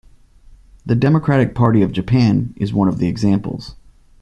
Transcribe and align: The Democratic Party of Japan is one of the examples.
The 0.83 0.95
Democratic 0.95 1.53
Party 1.53 1.83
of 1.83 1.91
Japan 1.91 2.55
is 2.57 2.73
one 2.73 2.87
of 2.87 2.97
the 2.97 3.07
examples. 3.07 3.75